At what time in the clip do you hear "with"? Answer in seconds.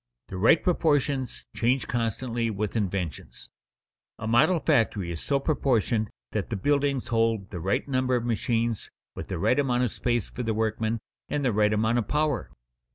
2.49-2.75, 9.15-9.27